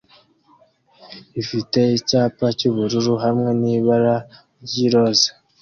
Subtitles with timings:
[1.41, 4.15] ifite icyapa cy'ubururu hamwe n'ibara
[4.63, 5.29] ry'iroza